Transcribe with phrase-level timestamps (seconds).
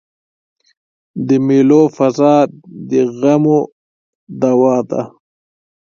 [1.27, 2.35] د مېلو فضا
[2.89, 3.59] د غمو
[4.41, 5.01] دوا ده.